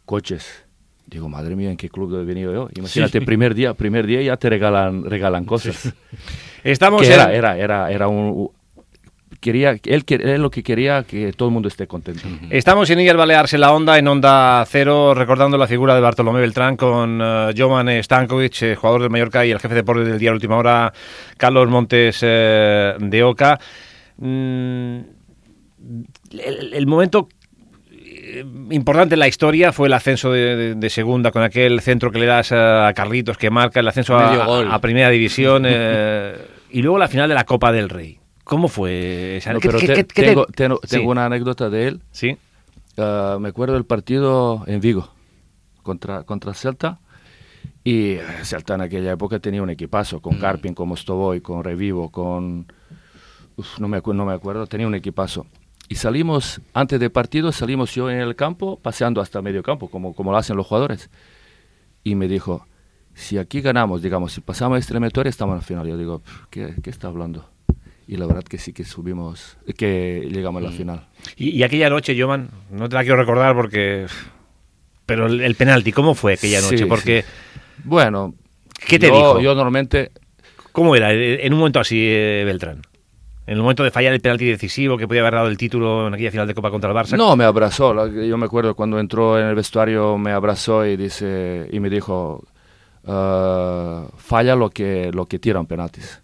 coches. 0.05 0.63
Digo, 1.05 1.29
madre 1.29 1.55
mía, 1.55 1.71
¿en 1.71 1.77
qué 1.77 1.89
club 1.89 2.13
he 2.19 2.25
venido 2.25 2.53
yo? 2.53 2.69
Imagínate, 2.75 3.21
primer 3.21 3.55
día, 3.55 3.73
primer 3.73 4.05
día 4.05 4.21
ya 4.21 4.37
te 4.37 4.49
regalan, 4.49 5.05
regalan 5.05 5.45
cosas. 5.45 5.93
Estamos 6.63 7.01
Que 7.01 7.13
era, 7.13 7.33
era, 7.33 7.57
era, 7.57 7.91
era 7.91 8.07
un... 8.07 8.51
Quería, 9.39 9.71
él, 9.83 10.03
él 10.07 10.41
lo 10.41 10.49
que 10.49 10.63
quería 10.63 11.03
que 11.03 11.31
todo 11.33 11.49
el 11.49 11.53
mundo 11.53 11.67
esté 11.67 11.85
contento. 11.87 12.27
Estamos 12.49 12.89
en 12.89 12.99
Illes 12.99 13.15
Balears 13.15 13.53
en 13.53 13.61
la 13.61 13.71
onda, 13.71 13.97
en 13.97 14.07
Onda 14.07 14.65
Cero, 14.67 15.13
recordando 15.13 15.57
la 15.57 15.67
figura 15.67 15.93
de 15.93 16.01
Bartolomé 16.01 16.39
Beltrán 16.41 16.75
con 16.75 17.19
eh, 17.23 17.53
Jovan 17.55 17.87
Stankovic, 18.03 18.61
eh, 18.63 18.75
jugador 18.75 19.01
del 19.01 19.09
Mallorca, 19.11 19.45
y 19.45 19.51
el 19.51 19.59
jefe 19.59 19.75
de 19.75 19.81
deportes 19.81 20.07
del 20.07 20.17
día 20.19 20.31
Última 20.31 20.57
Hora, 20.57 20.91
Carlos 21.37 21.69
Montes 21.69 22.19
eh, 22.23 22.95
de 22.99 23.23
Oca. 23.23 23.59
Mm, 24.17 24.97
el, 26.31 26.73
el 26.73 26.87
momento 26.87 27.29
importante 28.71 29.15
en 29.15 29.19
la 29.19 29.27
historia 29.27 29.71
fue 29.71 29.87
el 29.87 29.93
ascenso 29.93 30.31
de, 30.31 30.55
de- 30.55 30.75
de 30.75 30.89
segunda 30.89 31.31
con 31.31 31.43
aquel 31.43 31.79
centro 31.81 32.11
que 32.11 32.19
le 32.19 32.25
das 32.25 32.51
a 32.51 32.91
Carlitos 32.95 33.37
que 33.37 33.49
marca 33.49 33.79
el 33.79 33.87
ascenso 33.87 34.17
a, 34.17 34.79
primera 34.81 35.09
división 35.09 35.63
eh, 35.67 36.35
y 36.71 36.81
luego 36.81 36.97
la 36.97 37.07
final 37.07 37.29
de 37.29 37.35
la 37.35 37.45
Copa 37.45 37.71
del 37.71 37.89
Rey. 37.89 38.19
¿Cómo 38.47 38.67
fue? 38.67 39.37
esa- 39.37 39.53
No, 39.53 39.59
¿Qué- 39.59 39.67
pero 39.67 39.79
qué- 39.79 39.87
te- 39.87 39.93
qué- 39.95 40.05
qué 40.05 40.21
te- 40.21 40.27
tengo, 40.29 40.45
tengo- 40.47 40.79
Sí. 40.83 40.97
tengo 40.97 41.11
una 41.11 41.25
anécdota 41.25 41.69
de 41.69 41.87
él. 41.87 42.01
Sí. 42.11 42.37
Ah, 42.97 43.37
me 43.39 43.49
acuerdo 43.49 43.73
del 43.75 43.85
partido 43.85 44.63
en 44.67 44.79
Vigo 44.81 45.09
contra, 45.83 46.23
contra 46.23 46.53
Celta. 46.53 46.99
Y 47.83 48.13
eh, 48.13 48.21
Celta 48.43 48.75
en 48.75 48.81
aquella 48.81 49.11
época 49.13 49.39
tenía 49.39 49.61
un 49.61 49.69
equipazo, 49.69 50.17
Mm. 50.17 50.21
con 50.21 50.37
Carpin, 50.39 50.73
con 50.73 50.89
Mostovoy, 50.89 51.41
con 51.41 51.63
Revivo, 51.63 52.09
con... 52.09 52.65
uf, 53.55 53.79
no, 53.79 53.87
me 53.87 54.01
no 54.05 54.25
me 54.25 54.33
acuerdo, 54.33 54.65
tenía 54.67 54.87
un 54.87 54.95
equipazo. 54.95 55.45
Y 55.89 55.95
salimos, 55.95 56.59
antes 56.73 56.99
del 56.99 57.11
partido, 57.11 57.51
salimos 57.53 57.95
yo 57.95 58.09
en 58.09 58.19
el 58.19 58.35
campo, 58.35 58.77
paseando 58.77 59.21
hasta 59.21 59.41
medio 59.41 59.63
campo, 59.63 59.89
como, 59.89 60.13
como 60.13 60.31
lo 60.31 60.37
hacen 60.37 60.57
los 60.57 60.67
jugadores. 60.67 61.09
Y 62.03 62.15
me 62.15 62.27
dijo, 62.27 62.65
si 63.13 63.37
aquí 63.37 63.61
ganamos, 63.61 64.01
digamos, 64.01 64.33
si 64.33 64.41
pasamos 64.41 64.79
esta 64.79 64.93
eliminatoria, 64.93 65.29
estamos 65.29 65.53
en 65.53 65.57
la 65.59 65.63
final. 65.63 65.87
Yo 65.87 65.97
digo, 65.97 66.19
"Pf, 66.19 66.45
¿qué, 66.49 66.75
qué 66.83 66.89
está 66.89 67.07
hablando? 67.07 67.49
Y 68.07 68.15
la 68.15 68.25
verdad 68.25 68.43
que 68.43 68.57
sí 68.57 68.71
que 68.71 68.85
subimos, 68.85 69.57
que 69.77 70.27
llegamos 70.31 70.61
a 70.63 70.67
Mm. 70.67 70.69
la 70.69 70.77
final. 70.77 71.07
Y, 71.35 71.49
y 71.49 71.63
aquella 71.63 71.89
noche, 71.89 72.19
Jovan, 72.19 72.49
no 72.71 72.87
te 72.87 72.95
la 72.95 73.01
quiero 73.01 73.17
recordar 73.17 73.53
porque... 73.55 74.05
Pero 75.05 75.25
el, 75.27 75.41
el 75.41 75.55
penalti, 75.55 75.91
¿cómo 75.91 76.15
fue 76.15 76.33
aquella 76.33 76.61
noche? 76.61 76.77
Sí, 76.79 76.85
porque, 76.85 77.23
Bueno, 77.83 78.33
¿qué 78.87 78.97
te 78.99 79.07
yo, 79.07 79.15
dijo? 79.15 79.39
Yo 79.41 79.55
normalmente, 79.55 80.11
¿Cómo 80.71 80.95
era 80.95 81.13
eh, 81.13 81.45
en 81.45 81.53
un 81.53 81.59
momento 81.59 81.79
así, 81.79 81.97
eh, 82.07 82.43
Beltrán? 82.45 82.81
En 83.45 83.53
el 83.55 83.61
momento 83.61 83.83
de 83.83 83.91
fallar 83.91 84.11
el 84.13 84.19
penalti 84.19 84.45
decisivo 84.45 84.97
que 84.97 85.07
podía 85.07 85.21
haber 85.21 85.33
dado 85.35 85.47
el 85.47 85.57
título 85.57 86.07
en 86.07 86.13
aquella 86.13 86.31
final 86.31 86.47
de 86.47 86.53
Copa 86.53 86.69
contra 86.69 86.89
el 86.91 86.95
Barça. 86.95 87.17
no, 87.17 87.35
me 87.37 87.45
abrazó. 87.45 88.07
Yo 88.09 88.37
me 88.37 88.45
acuerdo 88.45 88.75
cuando 88.75 88.99
entró 88.99 89.39
en 89.39 89.47
el 89.47 89.55
vestuario, 89.55 90.17
me 90.17 90.31
abrazó 90.31 90.85
y 90.85 90.97
dice 90.97 91.67
y 91.71 91.79
me 91.79 91.89
dijo, 91.89 92.43
"Ah, 93.05 94.05
falla 94.17 94.55
lo 94.55 94.69
que 94.69 95.11
lo 95.13 95.25
que 95.25 95.39
tiran 95.39 95.65
penaltis. 95.65 96.21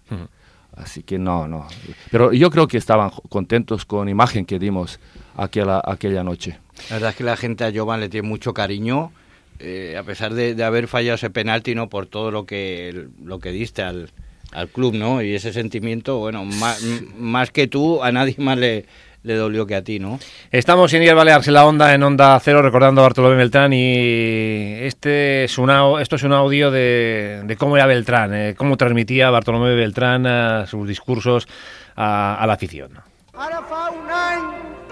Así 0.76 1.04
que 1.04 1.20
no, 1.20 1.48
no. 1.48 1.68
Pero 2.12 2.34
yo 2.34 2.50
creo 2.50 2.68
que 2.68 2.78
estaban 2.78 3.12
contentos 3.30 3.86
con 3.86 4.06
la 4.06 4.12
imagen 4.12 4.46
que 4.46 4.58
dimos 4.58 5.00
aquella 5.38 5.82
aquella 5.86 6.24
noche. 6.24 6.58
La 6.90 6.96
verdad 6.96 7.12
es 7.12 7.16
que 7.16 7.24
la 7.24 7.38
gente 7.38 7.64
a 7.64 7.72
Jovan 7.74 8.00
le 8.00 8.10
tiene 8.10 8.28
mucho 8.28 8.54
cariño, 8.54 9.12
eh, 9.60 9.96
a 9.98 10.04
pesar 10.04 10.34
de, 10.34 10.56
de 10.56 10.64
haber 10.64 10.88
fallado 10.88 11.16
ese 11.16 11.30
penalti, 11.30 11.76
¿no? 11.76 11.90
Por 11.90 12.08
todo 12.08 12.32
lo 12.32 12.46
que, 12.46 13.08
lo 13.24 13.40
que 13.40 13.52
diste 13.52 13.84
al, 13.84 14.10
al 14.52 14.68
club, 14.70 14.96
¿no? 14.96 15.22
Y 15.22 15.36
ese 15.36 15.54
sentimiento, 15.54 16.18
bueno, 16.18 16.44
más, 16.46 16.84
más 17.18 17.52
que 17.52 17.68
tú, 17.68 18.02
a 18.04 18.12
nadie 18.12 18.36
más 18.40 18.58
le, 18.58 18.86
le 19.24 19.36
dolió 19.36 19.66
que 19.66 19.76
a 19.76 19.84
ti, 19.84 20.00
¿no? 20.00 20.20
Estamos 20.52 20.94
en 20.94 21.02
Illes 21.04 21.16
Balears 21.16 21.48
en 21.48 21.54
la 21.54 21.66
onda, 21.66 21.94
en 21.94 22.04
Onda 22.04 22.40
Cero, 22.42 22.62
recordando 22.62 23.02
a 23.02 23.06
Bartolomé 23.06 23.36
Beltrán 23.36 23.72
y 23.74 24.74
este 24.82 25.46
es 25.46 25.58
un, 25.58 25.70
au- 25.70 26.00
esto 26.02 26.16
es 26.18 26.24
un 26.24 26.34
audio 26.34 26.72
de, 26.72 27.42
de 27.46 27.56
cómo 27.58 27.76
era 27.78 27.86
Beltrán, 27.86 28.34
eh, 28.34 28.56
cómo 28.58 28.76
transmitía 28.78 29.30
Bartolomé 29.30 29.74
Beltrán 29.76 30.26
eh, 30.28 30.66
sus 30.68 30.88
discursos 30.88 31.48
a, 31.96 32.36
a 32.36 32.48
la 32.48 32.54
afición. 32.54 32.92
Ara 33.34 33.64
fa 33.66 33.90
un 33.90 34.06
any 34.12 34.44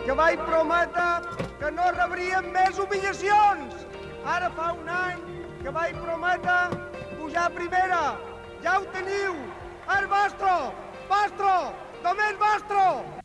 que 0.06 0.12
vaig 0.18 0.40
prometre 0.48 1.04
que 1.60 1.70
no 1.76 1.92
rebríem 1.94 2.48
més 2.56 2.74
humillacions. 2.82 3.76
Ara 4.26 4.50
fa 4.58 4.72
un 4.74 4.90
any 4.90 5.20
que 5.62 5.70
vaig 5.70 5.94
prometre 6.02 6.58
pujar 7.20 7.46
a 7.46 7.54
primera. 7.54 8.02
Ja 8.66 8.80
ho 8.80 8.86
teniu. 8.96 9.38
És 9.94 10.08
vostre, 10.10 10.58
vostre, 11.12 11.54
només 12.02 12.38
vostre. 12.42 13.21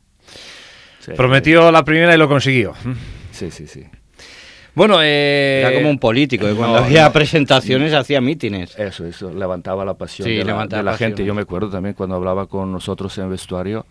Sí. 1.06 1.12
Prometió 1.16 1.70
la 1.70 1.84
primera 1.84 2.14
y 2.14 2.18
lo 2.18 2.28
consiguió. 2.28 2.74
Sí, 3.30 3.50
sí, 3.50 3.66
sí. 3.66 3.84
Bueno, 4.74 4.98
eh, 5.00 5.60
Era 5.64 5.72
como 5.74 5.88
un 5.88 5.98
político, 5.98 6.46
y 6.50 6.54
cuando 6.54 6.78
no, 6.80 6.84
había 6.84 7.04
no. 7.06 7.12
presentaciones 7.12 7.94
hacía 7.94 8.20
mítines. 8.20 8.78
Eso, 8.78 9.06
eso, 9.06 9.32
levantaba 9.32 9.84
la 9.86 9.94
pasión 9.94 10.28
Sí, 10.28 10.34
de 10.36 10.44
la, 10.44 10.66
de 10.66 10.82
la 10.82 10.90
pasión. 10.92 11.10
gente. 11.10 11.24
Yo 11.24 11.34
me 11.34 11.42
acuerdo 11.42 11.70
también 11.70 11.94
cuando 11.94 12.16
hablaba 12.16 12.46
con 12.46 12.70
nosotros 12.72 13.16
en 13.16 13.24
el 13.24 13.30
vestuario, 13.30 13.86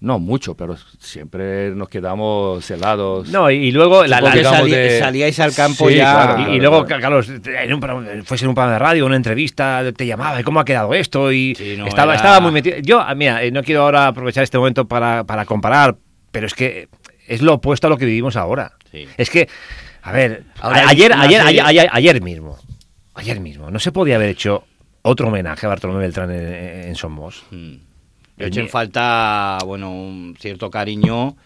no 0.00 0.18
mucho, 0.18 0.54
pero 0.54 0.76
siempre 0.98 1.74
nos 1.74 1.90
quedamos 1.90 2.70
helados. 2.70 3.28
no, 3.28 3.50
y, 3.50 3.56
y 3.56 3.70
luego 3.72 4.06
la, 4.06 4.22
la- 4.22 4.32
salí- 4.32 4.70
de- 4.70 4.98
salíais 4.98 5.38
al 5.40 5.54
campo 5.54 5.90
Sí, 5.90 5.96
ya... 5.96 6.12
claro, 6.12 6.32
y, 6.32 6.36
claro. 6.44 6.54
y 6.54 6.60
luego, 6.60 6.86
Carlos, 6.86 7.28
en 7.28 7.74
un 7.74 7.80
programa- 7.80 8.08
fuese 8.24 8.46
en 8.46 8.48
un 8.48 8.54
programa 8.54 8.72
de 8.72 8.78
radio, 8.78 9.04
una 9.04 9.16
entrevista, 9.16 9.82
te 9.94 10.06
llamaba, 10.06 10.40
¿y 10.40 10.44
cómo 10.44 10.58
ha 10.60 10.64
quedado 10.64 10.94
esto? 10.94 11.30
Y 11.32 11.54
Sí, 11.54 11.74
no, 11.76 11.86
estaba, 11.86 12.12
era- 12.14 12.16
estaba 12.22 12.40
muy 12.40 12.52
metido. 12.52 12.78
Yo, 12.78 12.98
ah, 12.98 13.14
mira, 13.14 13.42
eh, 13.44 13.50
no 13.50 13.62
quiero 13.62 13.82
ahora 13.82 14.06
aprovechar 14.06 14.42
este 14.42 14.56
momento 14.56 14.88
para, 14.88 15.24
para 15.24 15.44
comparar, 15.44 15.96
pero 16.30 16.46
es 16.46 16.54
que 16.54 16.88
es 17.26 17.42
lo 17.42 17.54
opuesto 17.54 17.86
a 17.86 17.90
lo 17.90 17.96
que 17.98 18.04
vivimos 18.06 18.36
ahora. 18.36 18.72
Sí. 18.90 19.06
Es 19.16 19.30
que, 19.30 19.48
a 20.02 20.12
ver, 20.12 20.44
Ahora 20.60 20.88
ayer, 20.88 21.12
ayer, 21.12 21.42
serie- 21.42 21.60
ayer, 21.60 21.64
ayer, 21.66 21.88
ayer 21.92 22.22
mismo, 22.22 22.58
ayer 23.14 23.40
mismo, 23.40 23.70
no 23.70 23.78
se 23.78 23.92
podía 23.92 24.16
haber 24.16 24.30
hecho 24.30 24.64
otro 25.02 25.28
homenaje 25.28 25.66
a 25.66 25.68
Bartolomé 25.68 26.00
Beltrán 26.00 26.30
en, 26.30 26.88
en 26.88 26.94
Somos. 26.96 27.44
Mm. 27.50 27.74
Yo 28.36 28.46
eché 28.46 28.60
en 28.60 28.68
falta, 28.68 29.58
bueno, 29.64 29.90
un 29.92 30.34
cierto 30.40 30.70
cariño. 30.70 31.36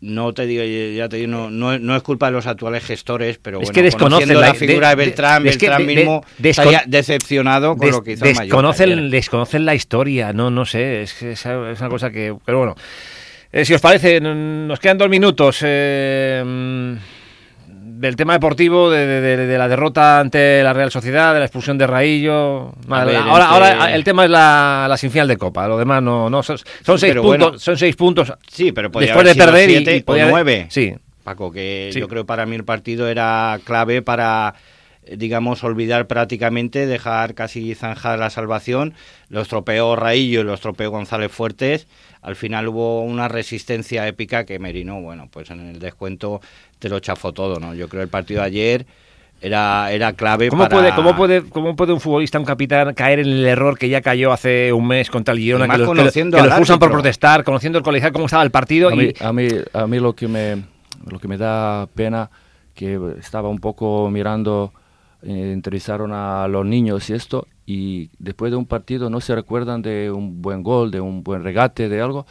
No 0.00 0.32
te 0.32 0.46
digo, 0.46 0.62
ya 0.96 1.08
te 1.08 1.16
digo, 1.16 1.28
no, 1.28 1.50
no, 1.50 1.72
es- 1.72 1.80
no 1.80 1.96
es 1.96 2.02
culpa 2.04 2.26
de 2.26 2.32
los 2.32 2.46
actuales 2.46 2.84
gestores, 2.84 3.38
pero 3.42 3.58
Es 3.58 3.62
bueno, 3.68 3.74
que 3.74 3.82
desconocen 3.82 4.28
la- 4.34 4.40
la, 4.48 4.54
figura 4.54 4.90
de- 4.90 4.96
de, 4.96 5.04
Beltrán, 5.06 5.42
de- 5.42 5.50
es 5.50 5.58
que 5.58 5.66
Beltrán 5.68 5.86
de- 5.88 5.92
de- 5.94 6.00
mismo 6.00 6.24
descon- 6.38 6.48
estaría 6.50 6.82
decepcionado 6.86 7.70
con 7.76 7.80
Des- 7.86 7.90
lo 7.96 8.02
que 8.04 8.12
hizo 8.12 8.24
desconocen, 8.24 8.92
ayer. 8.92 9.10
desconocen 9.10 9.64
la 9.64 9.74
historia, 9.74 10.32
no, 10.32 10.50
no 10.52 10.64
sé, 10.66 11.02
es 11.02 11.20
es 11.22 11.44
una 11.46 11.88
cosa 11.88 12.10
que... 12.12 12.32
Pero 12.44 12.58
bueno, 12.58 12.76
Eh, 13.50 13.64
si 13.64 13.72
os 13.74 13.80
parece, 13.80 14.20
nos 14.20 14.78
quedan 14.78 14.98
dos 14.98 15.08
minutos 15.08 15.60
eh, 15.64 16.42
mm, 16.44 16.92
del 18.00 18.14
tema 18.14 18.34
deportivo, 18.34 18.90
de, 18.90 19.06
de- 19.06 19.20
de- 19.36 19.46
de 19.46 19.58
la 19.58 19.66
derrota 19.68 20.20
ante 20.20 20.62
la 20.62 20.72
Real 20.74 20.90
Sociedad, 20.90 21.32
de 21.32 21.40
la 21.40 21.46
expulsión 21.46 21.78
de 21.78 21.86
Raillo. 21.86 22.74
A 22.90 23.04
ver, 23.04 23.16
ahora, 23.16 23.44
entre- 23.46 23.56
ahora 23.80 23.94
el 23.94 24.04
tema 24.04 24.24
es 24.24 24.30
la, 24.30 24.86
la 24.88 24.96
semifinal 24.98 25.26
de 25.28 25.36
Copa, 25.38 25.66
lo 25.66 25.78
demás 25.78 26.02
no, 26.02 26.28
no 26.28 26.42
son, 26.42 26.58
son 26.58 26.98
Sí, 26.98 27.06
seis 27.06 27.14
puntos, 27.14 27.26
bueno. 27.26 27.58
son 27.58 27.76
seis 27.78 27.96
puntos 27.96 28.32
Sí, 28.52 28.72
pero 28.72 28.90
después 28.90 29.26
de 29.26 29.34
perder 29.34 29.70
y- 29.70 29.72
siete 29.76 29.96
y, 29.96 30.02
podía- 30.02 30.26
o 30.26 30.30
nueve. 30.30 30.66
Sí, 30.68 30.94
Paco, 31.24 31.50
que 31.50 31.90
Sí. 31.92 32.00
yo 32.00 32.08
creo 32.08 32.22
que 32.22 32.26
para 32.26 32.44
mí 32.46 32.54
el 32.54 32.64
partido 32.64 33.08
era 33.08 33.58
clave 33.64 34.02
para, 34.02 34.54
digamos, 35.16 35.64
olvidar 35.64 36.06
prácticamente, 36.06 36.86
dejar 36.86 37.34
casi 37.34 37.74
zanjada 37.74 38.16
la 38.16 38.30
salvación. 38.30 38.94
Lo 39.28 39.40
estropeó 39.40 39.96
Raillo 39.96 40.40
y 40.40 40.44
lo 40.44 40.54
estropeó 40.54 40.90
González 40.90 41.30
Fuertes. 41.32 41.86
Al 42.22 42.36
final 42.36 42.68
hubo 42.68 43.02
una 43.02 43.28
resistencia 43.28 44.06
épica 44.08 44.44
que 44.44 44.58
Merino, 44.58 45.00
bueno, 45.00 45.28
pues 45.30 45.50
en 45.50 45.60
el 45.60 45.78
descuento 45.78 46.40
te 46.78 46.88
lo 46.88 47.00
chafó 47.00 47.32
todo, 47.32 47.58
¿no? 47.60 47.74
Yo 47.74 47.88
creo 47.88 48.00
que 48.00 48.04
el 48.04 48.08
partido 48.10 48.40
de 48.40 48.46
ayer 48.46 48.86
era, 49.40 49.92
era 49.92 50.12
clave 50.14 50.48
¿Cómo, 50.48 50.64
para... 50.64 50.74
puede, 50.74 50.94
cómo, 50.96 51.14
puede, 51.14 51.42
¿Cómo 51.44 51.76
puede 51.76 51.92
un 51.92 52.00
futbolista, 52.00 52.38
un 52.40 52.44
capitán, 52.44 52.92
caer 52.94 53.20
en 53.20 53.26
el 53.28 53.46
error 53.46 53.78
que 53.78 53.88
ya 53.88 54.00
cayó 54.00 54.32
hace 54.32 54.72
un 54.72 54.88
mes 54.88 55.10
contra 55.10 55.32
el 55.32 55.38
Girona, 55.40 55.68
que, 55.68 55.78
los- 55.78 55.88
que 55.88 55.94
que 56.12 56.24
lo 56.30 56.38
al 56.42 56.46
expulsan 56.48 56.78
por 56.80 56.90
protestar, 56.90 57.44
conociendo 57.44 57.78
el 57.78 57.84
colegial, 57.84 58.12
cómo 58.12 58.24
estaba 58.26 58.42
el 58.42 58.50
partido? 58.50 58.88
A 58.88 58.94
y, 58.94 58.96
mí, 58.96 59.12
a 59.20 59.32
mí, 59.32 59.48
a 59.72 59.86
mí 59.86 60.00
lo, 60.00 60.12
que 60.14 60.26
me, 60.26 60.64
lo 61.08 61.20
que 61.20 61.28
me 61.28 61.36
da 61.36 61.86
pena, 61.94 62.30
que 62.74 62.98
estaba 63.20 63.48
un 63.48 63.60
poco 63.60 64.10
mirando, 64.10 64.72
eh, 65.22 65.52
entrevistaron 65.52 66.12
a 66.12 66.46
los 66.48 66.64
niños 66.64 67.10
y 67.10 67.14
esto, 67.14 67.46
y 67.66 68.10
después 68.18 68.50
de 68.50 68.56
un 68.56 68.66
partido 68.66 69.10
no 69.10 69.20
se 69.20 69.34
recuerdan 69.34 69.82
de 69.82 70.10
un 70.10 70.40
buen 70.40 70.62
gol, 70.62 70.90
de 70.90 71.00
un 71.00 71.22
buen 71.22 71.42
regate, 71.44 71.88
de 71.88 72.00
algo. 72.00 72.26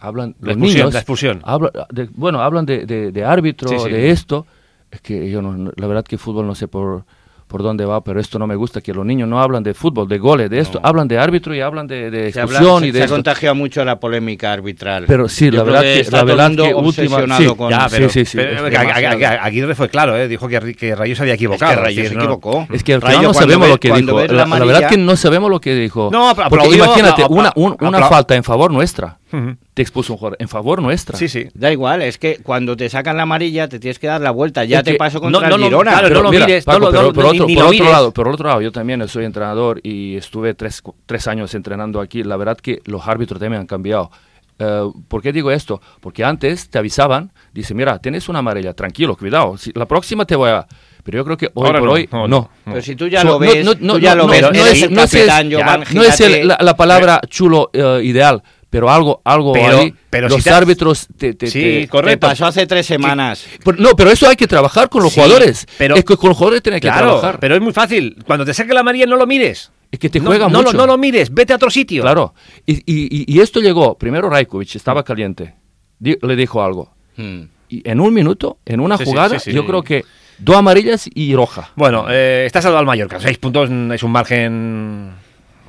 Hablan, 0.00 0.34
La 0.40 0.46
los 0.46 0.52
expulsión, 0.52 0.78
niños, 0.80 0.94
la 0.94 1.00
expulsión. 1.00 1.40
habla- 1.44 1.72
de- 1.90 2.08
bueno, 2.14 2.40
hablan 2.40 2.64
de, 2.66 2.86
de- 2.86 3.12
de 3.12 3.24
árbitro, 3.24 3.68
Sí, 3.68 3.78
sí. 3.78 3.90
de 3.90 4.10
esto. 4.10 4.46
Es 4.90 5.00
que 5.02 5.30
yo, 5.30 5.42
no, 5.42 5.52
no- 5.54 5.72
la 5.76 5.86
verdad 5.86 6.04
que 6.04 6.16
fútbol 6.16 6.46
no 6.46 6.54
sé 6.54 6.68
por, 6.68 7.04
por 7.48 7.62
dónde 7.62 7.84
va, 7.84 8.02
pero 8.04 8.20
esto 8.20 8.38
no 8.38 8.46
me 8.46 8.54
gusta, 8.54 8.80
que 8.80 8.92
los 8.94 9.04
niños 9.04 9.28
no 9.28 9.40
hablan 9.40 9.62
de 9.62 9.74
fútbol, 9.74 10.06
de 10.06 10.18
goles, 10.18 10.50
de 10.50 10.60
esto, 10.60 10.78
No. 10.80 10.86
hablan 10.88 11.08
de 11.08 11.18
árbitro 11.18 11.54
y 11.54 11.60
hablan 11.60 11.86
de, 11.86 12.10
de 12.10 12.30
Se, 12.32 12.40
habla- 12.40 12.60
se- 12.60 12.86
y 12.86 12.90
de 12.92 12.98
se 13.00 13.04
ha 13.04 13.08
contagiado 13.08 13.54
mucho 13.54 13.84
la 13.84 13.98
polémica 13.98 14.52
arbitral. 14.52 15.04
Pero 15.08 15.28
sí, 15.28 15.46
Yo 15.50 15.56
la 15.58 15.62
verdad 15.64 15.80
que, 15.82 16.00
está 16.00 16.16
la 16.18 16.24
verdad 16.24 16.50
que 16.54 16.74
última, 16.74 16.78
obsesionado 17.16 17.40
sí, 17.42 17.56
con- 17.56 17.70
Ya, 17.70 17.88
pero, 17.90 18.08
sí, 18.08 18.24
sí, 18.24 18.36
pero 18.36 18.66
es 18.68 18.70
que- 19.16 19.26
Aguirre 19.26 19.74
fue 19.74 19.88
claro, 19.88 20.16
¿eh? 20.16 20.28
dijo 20.28 20.46
que, 20.48 20.74
que 20.74 20.94
Rayo 20.94 21.16
se 21.16 21.22
había 21.22 21.34
Es 21.34 21.38
equivocado. 21.38 21.74
que 21.74 21.80
Rayo 21.80 22.02
es 22.02 22.08
se 22.08 22.14
no- 22.14 22.20
equivocó. 22.20 22.66
Es 22.72 22.84
que 22.84 22.94
al 22.94 23.00
Rayo, 23.00 23.18
final 23.18 23.28
no 23.32 23.34
sabemos 23.34 23.66
ve- 23.66 23.72
lo 23.72 23.80
que 23.80 23.92
dijo. 23.92 24.20
La, 24.20 24.26
la 24.26 24.46
la 24.58 24.64
verdad 24.64 24.88
que 24.88 24.96
no 24.96 25.16
sabemos 25.16 25.50
lo 25.50 25.60
que 25.60 25.74
dijo. 25.74 26.10
No, 26.12 26.32
pero 26.36 26.48
Porque 26.48 26.68
imagínate, 26.76 27.24
una, 27.28 27.52
un- 27.56 27.76
una 27.80 28.06
falta 28.08 28.36
en 28.36 28.44
favor 28.44 28.70
nuestra. 28.72 29.17
Te 29.74 29.82
expuso 29.82 30.14
un 30.14 30.18
jugador. 30.18 30.36
En 30.40 30.48
favor 30.48 30.80
nuestra. 30.82 31.16
Sí, 31.18 31.28
sí. 31.28 31.46
Da 31.54 31.70
igual, 31.70 32.02
es 32.02 32.18
que 32.18 32.38
cuando 32.42 32.76
te 32.76 32.88
sacan 32.88 33.16
la 33.16 33.24
amarilla 33.24 33.68
te 33.68 33.78
tienes 33.78 33.98
que 33.98 34.06
dar 34.06 34.20
la 34.20 34.30
vuelta. 34.30 34.64
Ya 34.64 34.78
Es 34.78 34.84
te 34.84 34.92
que- 34.92 34.96
pasó 34.98 35.20
contra 35.20 35.40
no, 35.42 35.48
no, 35.48 35.56
el 35.56 35.62
Girona. 35.64 35.92
claro, 35.92 36.08
no 36.14 36.22
lo 36.22 36.30
mira, 36.30 36.46
mires, 36.46 36.64
Paco, 36.64 36.78
no 36.78 36.84
lo- 36.86 36.90
pero 36.92 37.02
no- 37.08 37.12
por 37.12 37.24
otro, 37.26 37.46
ni 37.46 37.54
por 37.54 37.64
otro 37.64 37.72
mires. 37.72 37.90
lado, 37.92 38.12
por 38.12 38.28
otro 38.28 38.48
lado, 38.48 38.60
yo 38.62 38.72
también 38.72 39.06
soy 39.08 39.24
entrenador 39.24 39.80
y 39.82 40.16
estuve 40.16 40.54
tres, 40.54 40.80
cu- 40.82 40.94
tres 41.06 41.26
años 41.28 41.54
entrenando 41.54 42.00
aquí. 42.00 42.22
La 42.24 42.36
verdad 42.36 42.56
que 42.56 42.80
los 42.86 43.06
árbitros 43.06 43.38
también 43.40 43.60
han 43.60 43.66
cambiado. 43.66 44.10
Eh, 44.60 44.90
¿Por 45.06 45.22
qué 45.22 45.32
digo 45.32 45.50
esto? 45.52 45.80
Porque 46.00 46.24
antes 46.24 46.68
te 46.68 46.78
avisaban, 46.78 47.30
dice, 47.52 47.74
mira, 47.74 47.98
tienes 48.00 48.28
una 48.28 48.40
amarilla, 48.40 48.72
tranquilo, 48.74 49.14
cuidado, 49.16 49.56
si- 49.56 49.70
la 49.74 49.86
próxima 49.86 50.24
te 50.24 50.34
voy 50.34 50.50
a... 50.50 50.66
Pero 51.04 51.18
yo 51.18 51.24
creo 51.24 51.36
que 51.38 51.46
hoy 51.54 51.66
Ahora 51.66 51.78
por 51.78 51.88
no, 51.88 51.94
hoy, 51.94 52.08
no, 52.12 52.28
no. 52.28 52.50
no. 52.66 52.72
Pero 52.72 52.82
si 52.82 52.94
tú 52.96 53.06
ya 53.06 53.20
So, 53.22 53.26
lo 53.28 53.32
no- 53.34 53.38
ves, 53.38 53.64
no- 53.64 53.72
no- 53.80 53.94
tú 53.94 54.00
ya 54.00 54.10
no- 54.10 54.22
lo 54.22 54.22
no- 54.24 54.30
ves, 54.32 54.42
no 54.42 54.48
eres 54.48 54.72
es- 54.72 54.82
el 54.82 54.92
no 54.94 55.02
es- 55.04 55.10
capitán, 55.12 55.48
ya, 55.48 55.58
Jovan, 55.64 55.84
no 55.94 56.02
es 56.02 56.20
el- 56.20 56.48
la, 56.48 56.58
la 56.60 56.76
palabra 56.76 57.20
chulo 57.28 57.70
eh, 57.72 58.00
ideal, 58.02 58.42
pero 58.70 58.90
algo, 58.90 59.20
algo 59.24 59.52
Pero- 59.52 59.78
ahí, 59.78 59.94
pero 60.10 60.28
si 60.28 60.36
los 60.36 60.44
te- 60.44 60.50
árbitros 60.50 61.06
te, 61.16 61.34
te- 61.34 61.46
Sí, 61.46 61.60
te- 61.60 61.88
correcto. 61.88 62.26
pasó 62.26 62.46
hace 62.46 62.66
tres 62.66 62.84
semanas. 62.86 63.46
Pero- 63.64 63.78
no, 63.78 63.90
pero 63.96 64.10
eso 64.10 64.28
hay 64.28 64.36
que 64.36 64.46
trabajar 64.46 64.88
con 64.88 65.02
los 65.02 65.12
Sí, 65.12 65.20
jugadores. 65.20 65.66
pero- 65.78 65.96
es 65.96 66.04
que 66.04 66.16
con 66.16 66.28
los 66.28 66.36
jugadores 66.36 66.62
tiene 66.62 66.76
que 66.80 66.88
Claro, 66.88 67.06
trabajar. 67.06 67.40
pero 67.40 67.54
es 67.54 67.60
muy 67.62 67.72
fácil. 67.72 68.16
Cuando 68.26 68.44
te 68.44 68.52
saque 68.54 68.74
la 68.74 68.80
amarilla 68.80 69.06
no 69.06 69.16
lo 69.16 69.26
mires. 69.26 69.70
es 69.90 69.98
que 69.98 70.10
te 70.10 70.20
no, 70.20 70.26
juega 70.26 70.48
no 70.50 70.58
mucho. 70.58 70.72
Lo, 70.72 70.80
no 70.80 70.86
lo 70.86 70.98
mires, 70.98 71.32
vete 71.32 71.54
a 71.54 71.56
otro 71.56 71.70
sitio. 71.70 72.02
Claro. 72.02 72.34
Y, 72.66 72.74
y- 72.84 73.24
y- 73.26 73.40
esto 73.40 73.58
llegó, 73.60 73.96
primero 73.96 74.28
Rajkovic 74.28 74.76
estaba 74.76 75.02
caliente, 75.02 75.54
Di- 75.98 76.18
le 76.20 76.36
dijo 76.36 76.62
algo. 76.62 76.92
Hmm. 77.16 77.44
Y 77.70 77.88
en 77.88 77.98
un 78.00 78.12
minuto, 78.12 78.58
en 78.66 78.80
una 78.80 78.98
Sí, 78.98 79.04
jugada, 79.06 79.38
yo 79.38 79.64
creo 79.66 79.82
que 79.82 80.04
dos 80.38 80.56
amarillas 80.56 81.08
y 81.14 81.34
roja. 81.34 81.70
Bueno, 81.74 82.04
eh, 82.10 82.44
está 82.46 82.60
salvado 82.60 82.80
al 82.80 82.86
Mallorca. 82.86 83.18
Seis 83.18 83.38
puntos 83.38 83.70
es 83.94 84.02
un 84.02 84.10
margen. 84.12 85.12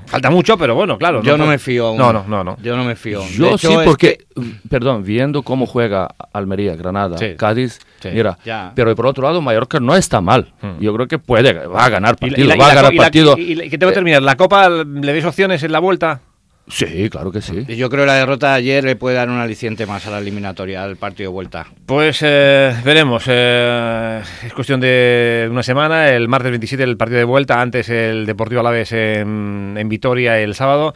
Falta 0.09 0.29
mucho, 0.29 0.57
pero 0.57 0.75
bueno, 0.75 0.97
claro. 0.97 1.21
Yo 1.21 1.37
no 1.37 1.45
me 1.45 1.59
fío 1.59 1.87
aún. 1.87 1.97
No, 1.97 2.11
no, 2.11 2.25
no. 2.27 2.43
no. 2.43 2.57
Yo 2.61 2.75
no 2.75 2.83
me 2.83 2.95
fío. 2.95 3.21
Yo 3.29 3.45
De 3.45 3.51
hecho, 3.53 3.69
sí, 3.69 3.77
porque, 3.85 4.17
que- 4.35 4.43
perdón, 4.69 5.03
viendo 5.03 5.43
cómo 5.43 5.65
juega 5.65 6.07
Almería, 6.33 6.75
Granada, 6.75 7.17
Sí. 7.17 7.35
Cádiz, 7.37 7.79
Sí. 8.01 8.09
mira, 8.13 8.37
Ya. 8.43 8.71
pero 8.75 8.95
por 8.95 9.05
otro 9.05 9.23
lado, 9.23 9.41
Mallorca 9.41 9.79
no 9.79 9.95
está 9.95 10.19
mal. 10.21 10.51
Hmm. 10.61 10.79
Yo 10.79 10.93
creo 10.95 11.07
que 11.07 11.19
puede, 11.19 11.53
va 11.67 11.85
a 11.85 11.89
ganar 11.89 12.15
Y 12.19 12.25
la- 12.25 12.29
partido, 12.29 12.45
y 12.45 12.47
la- 12.49 12.55
va 12.55 12.65
a 12.71 12.75
ganar 12.75 12.85
co- 12.85 12.91
y 12.93 12.97
la- 12.97 13.03
partido. 13.03 13.37
y 13.37 13.55
la- 13.55 13.65
y 13.65 13.69
que 13.69 13.77
tengo 13.77 13.91
que 13.91 13.95
terminar. 13.95 14.21
¿La 14.23 14.35
Copa 14.35 14.69
le 14.69 15.11
veis 15.13 15.25
opciones 15.25 15.61
en 15.63 15.71
la 15.71 15.79
vuelta? 15.79 16.21
Sí, 16.69 17.09
claro 17.09 17.31
que 17.31 17.41
sí. 17.41 17.65
Yo 17.75 17.89
creo 17.89 18.03
que 18.03 18.07
la 18.07 18.13
derrota 18.15 18.49
de 18.51 18.53
ayer 18.57 18.83
le 18.83 18.95
puede 18.95 19.15
dar 19.15 19.27
un 19.29 19.39
aliciente 19.39 19.85
más 19.85 20.05
a 20.05 20.11
la 20.11 20.19
eliminatoria, 20.19 20.83
al 20.83 20.97
partido 20.97 21.29
de 21.29 21.33
vuelta. 21.33 21.65
Pues 21.85 22.19
eh, 22.21 22.73
veremos. 22.85 23.23
eh, 23.27 24.21
es 24.45 24.53
cuestión 24.53 24.79
de 24.79 25.47
una 25.51 25.63
semana. 25.63 26.09
El 26.09 26.27
martes 26.27 26.51
27 26.51 26.83
el 26.83 26.95
partido 26.97 27.17
de 27.17 27.23
vuelta. 27.25 27.59
Antes 27.59 27.89
el 27.89 28.25
Deportivo 28.27 28.61
Alavés 28.61 28.91
en, 28.91 29.75
en 29.77 29.89
Vitoria 29.89 30.39
el 30.39 30.53
sábado. 30.53 30.93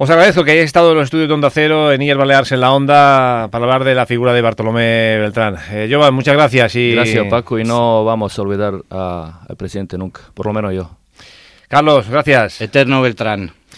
Os 0.00 0.08
agradezco 0.10 0.44
que 0.44 0.52
hayáis 0.52 0.66
estado 0.66 0.90
en 0.92 0.96
los 0.98 1.04
estudios 1.06 1.26
de 1.28 1.34
Onda 1.34 1.50
Cero, 1.50 1.90
en 1.92 2.00
IEL 2.02 2.18
Baleares 2.18 2.52
en 2.52 2.60
la 2.60 2.70
Onda, 2.72 3.48
para 3.50 3.64
hablar 3.64 3.82
de 3.82 3.96
la 3.96 4.06
figura 4.06 4.32
de 4.32 4.42
Bartolomé 4.42 5.16
Beltrán. 5.18 5.56
Eh, 5.72 5.88
Jovan, 5.90 6.14
muchas 6.14 6.34
gracias. 6.34 6.76
Y, 6.76 6.92
Gracias, 6.92 7.26
Paco, 7.28 7.58
y 7.58 7.64
no 7.64 8.04
vamos 8.04 8.38
a 8.38 8.42
olvidar 8.42 8.74
a- 8.90 9.40
al 9.48 9.56
presidente 9.56 9.98
nunca, 9.98 10.20
por 10.34 10.46
lo 10.46 10.52
menos 10.52 10.72
yo. 10.72 10.90
Carlos, 11.66 12.08
gracias. 12.08 12.60
Eterno 12.60 13.02
Beltrán. 13.02 13.50